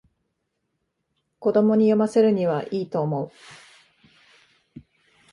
[1.37, 3.31] 子供に読ませるにはいいと思う